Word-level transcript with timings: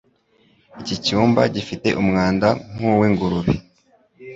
Iki 0.81 0.95
cyumba 1.05 1.41
gifite 1.55 1.87
umwanda 2.01 2.47
nku 2.73 2.87
wingurube. 2.99 3.53